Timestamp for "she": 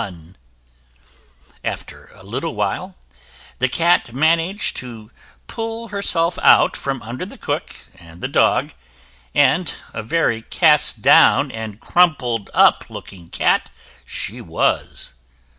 14.03-14.41